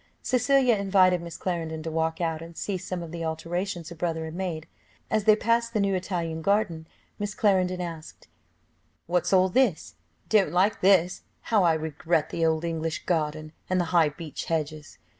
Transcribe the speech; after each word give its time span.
Cecilia 0.23 0.77
invited 0.77 1.21
Miss 1.21 1.37
Clarendon 1.37 1.83
to 1.83 1.91
walk 1.91 2.19
out 2.19 2.41
and 2.41 2.57
see 2.57 2.75
some 2.79 3.03
of 3.03 3.11
the 3.11 3.23
alterations 3.23 3.89
her 3.89 3.95
brother 3.95 4.25
had 4.25 4.33
made. 4.33 4.65
As 5.11 5.25
they 5.25 5.35
passed 5.35 5.73
the 5.75 5.79
new 5.79 5.93
Italian 5.93 6.41
garden, 6.41 6.87
Miss 7.19 7.35
Clarendon 7.35 7.81
asked, 7.81 8.27
"What's 9.05 9.31
all 9.31 9.47
this? 9.47 9.93
don't 10.27 10.51
like 10.51 10.81
this 10.81 11.21
how 11.53 11.61
I 11.63 11.73
regret 11.73 12.31
the 12.31 12.43
Old 12.43 12.65
English 12.65 13.05
garden, 13.05 13.51
and 13.69 13.79
the 13.79 13.85
high 13.93 14.09
beech 14.09 14.45
hedges. 14.45 14.97